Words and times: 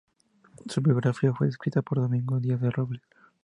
Su 0.65 0.81
biografía 0.81 1.31
fue 1.31 1.47
escrita 1.47 1.83
por 1.83 1.99
Domingo 1.99 2.39
Díaz 2.39 2.59
de 2.59 2.71
Robles. 2.71 3.03